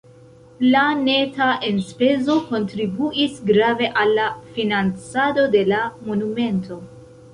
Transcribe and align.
La 0.75 0.79
neta 1.01 1.49
enspezo 1.67 2.37
kontribuis 2.47 3.37
grave 3.51 3.91
al 4.05 4.15
la 4.21 4.25
financado 4.57 5.45
de 5.59 5.63
la 5.75 5.83
monumento. 6.09 6.81